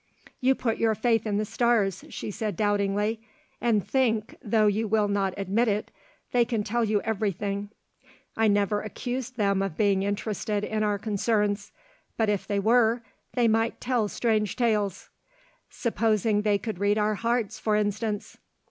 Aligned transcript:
"You 0.39 0.55
put 0.55 0.79
your 0.79 0.95
faith 0.95 1.27
in 1.27 1.37
the 1.37 1.45
stars," 1.45 2.03
she 2.09 2.31
said 2.31 2.55
doubtingly, 2.57 3.21
"and 3.61 3.87
think, 3.87 4.35
though 4.43 4.65
you 4.65 4.87
will 4.87 5.07
not 5.07 5.35
admit 5.37 5.67
it, 5.67 5.91
they 6.31 6.43
can 6.43 6.63
tell 6.63 6.83
you 6.83 7.01
everything." 7.03 7.69
"I 8.35 8.47
never 8.47 8.81
accused 8.81 9.37
them 9.37 9.61
of 9.61 9.77
being 9.77 10.01
interested 10.01 10.63
in 10.63 10.81
our 10.81 10.97
concerns; 10.97 11.71
but 12.17 12.29
if 12.29 12.47
they 12.47 12.57
were, 12.59 13.03
they 13.35 13.47
might 13.47 13.79
tell 13.79 14.07
strange 14.07 14.55
tales. 14.55 15.11
Supposing 15.69 16.41
they 16.41 16.57
could 16.57 16.79
read 16.79 16.97
our 16.97 17.13
hearts 17.13 17.59
for 17.59 17.75
instance?" 17.75 18.39